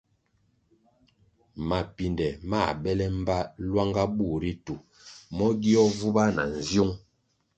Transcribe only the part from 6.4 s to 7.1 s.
nziung.